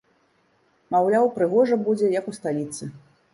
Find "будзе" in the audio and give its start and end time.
1.85-2.11